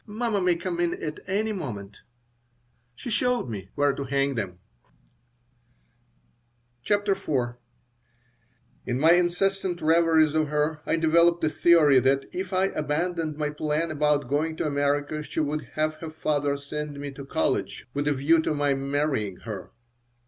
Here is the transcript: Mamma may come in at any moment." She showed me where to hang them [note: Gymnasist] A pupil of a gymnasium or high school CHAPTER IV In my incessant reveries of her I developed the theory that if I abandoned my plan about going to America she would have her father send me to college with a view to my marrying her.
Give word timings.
Mamma 0.07 0.41
may 0.41 0.55
come 0.55 0.79
in 0.79 0.95
at 1.03 1.19
any 1.27 1.51
moment." 1.53 1.97
She 2.95 3.11
showed 3.11 3.47
me 3.49 3.69
where 3.75 3.93
to 3.93 4.05
hang 4.05 4.33
them 4.33 4.57
[note: 6.83 6.83
Gymnasist] 6.83 7.01
A 7.01 7.03
pupil 7.03 7.13
of 7.13 7.37
a 7.37 7.37
gymnasium 7.37 7.37
or 7.37 7.45
high 7.45 7.49
school 7.51 7.59
CHAPTER 8.81 8.89
IV 8.89 8.89
In 8.95 8.99
my 8.99 9.11
incessant 9.11 9.81
reveries 9.83 10.33
of 10.33 10.47
her 10.47 10.81
I 10.87 10.95
developed 10.95 11.41
the 11.41 11.49
theory 11.49 11.99
that 11.99 12.25
if 12.31 12.51
I 12.51 12.65
abandoned 12.69 13.37
my 13.37 13.51
plan 13.51 13.91
about 13.91 14.27
going 14.27 14.57
to 14.57 14.65
America 14.65 15.21
she 15.21 15.39
would 15.39 15.65
have 15.73 15.97
her 15.97 16.09
father 16.09 16.57
send 16.57 16.99
me 16.99 17.11
to 17.11 17.23
college 17.23 17.85
with 17.93 18.07
a 18.07 18.13
view 18.15 18.41
to 18.41 18.55
my 18.55 18.73
marrying 18.73 19.37
her. 19.41 19.71